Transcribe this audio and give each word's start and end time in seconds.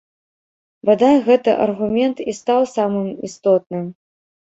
Бадай, 0.91 1.19
гэты 1.27 1.55
аргумент 1.67 2.25
і 2.29 2.37
стаў 2.41 2.61
самым 2.75 3.07
істотным. 3.33 3.89